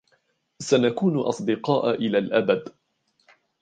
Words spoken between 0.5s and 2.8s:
سنكون اصدقاء الى الابد.